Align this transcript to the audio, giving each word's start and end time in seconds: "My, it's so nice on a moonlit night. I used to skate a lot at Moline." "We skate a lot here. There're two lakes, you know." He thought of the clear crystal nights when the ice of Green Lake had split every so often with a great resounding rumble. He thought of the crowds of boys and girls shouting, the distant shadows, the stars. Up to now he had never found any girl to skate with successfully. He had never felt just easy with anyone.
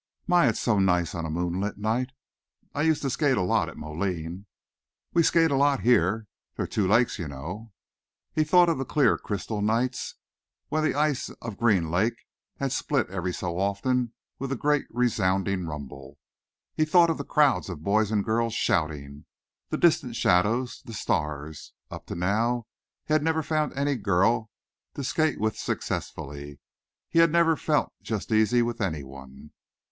"My, 0.25 0.47
it's 0.49 0.59
so 0.59 0.79
nice 0.79 1.13
on 1.13 1.27
a 1.27 1.29
moonlit 1.29 1.77
night. 1.77 2.09
I 2.73 2.81
used 2.81 3.03
to 3.03 3.09
skate 3.11 3.37
a 3.37 3.43
lot 3.43 3.69
at 3.69 3.77
Moline." 3.77 4.47
"We 5.13 5.21
skate 5.21 5.51
a 5.51 5.55
lot 5.55 5.81
here. 5.81 6.25
There're 6.55 6.65
two 6.65 6.87
lakes, 6.87 7.19
you 7.19 7.27
know." 7.27 7.71
He 8.33 8.43
thought 8.43 8.67
of 8.67 8.79
the 8.79 8.83
clear 8.83 9.15
crystal 9.15 9.61
nights 9.61 10.15
when 10.69 10.83
the 10.83 10.95
ice 10.95 11.29
of 11.29 11.55
Green 11.59 11.91
Lake 11.91 12.25
had 12.57 12.71
split 12.71 13.11
every 13.11 13.31
so 13.31 13.59
often 13.59 14.13
with 14.39 14.51
a 14.51 14.55
great 14.55 14.87
resounding 14.89 15.67
rumble. 15.67 16.17
He 16.73 16.83
thought 16.83 17.11
of 17.11 17.19
the 17.19 17.23
crowds 17.23 17.69
of 17.69 17.83
boys 17.83 18.09
and 18.11 18.25
girls 18.25 18.55
shouting, 18.55 19.25
the 19.69 19.77
distant 19.77 20.15
shadows, 20.15 20.81
the 20.83 20.93
stars. 20.93 21.73
Up 21.91 22.07
to 22.07 22.15
now 22.15 22.65
he 23.05 23.13
had 23.13 23.21
never 23.21 23.43
found 23.43 23.71
any 23.73 23.97
girl 23.97 24.49
to 24.95 25.03
skate 25.03 25.39
with 25.39 25.55
successfully. 25.59 26.57
He 27.07 27.19
had 27.19 27.31
never 27.31 27.55
felt 27.55 27.93
just 28.01 28.31
easy 28.31 28.63
with 28.63 28.81
anyone. 28.81 29.51